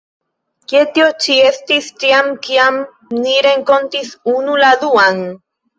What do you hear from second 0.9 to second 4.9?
tio ĉi estis tiam, kiam ni renkontis unu la